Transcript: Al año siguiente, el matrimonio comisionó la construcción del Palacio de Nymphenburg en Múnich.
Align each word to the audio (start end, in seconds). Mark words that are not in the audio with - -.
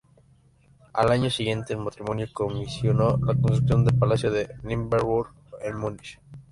Al 0.93 1.11
año 1.11 1.29
siguiente, 1.29 1.73
el 1.73 1.79
matrimonio 1.79 2.25
comisionó 2.33 3.17
la 3.17 3.35
construcción 3.35 3.85
del 3.85 3.99
Palacio 3.99 4.31
de 4.31 4.49
Nymphenburg 4.63 5.29
en 5.61 5.77
Múnich. 5.77 6.19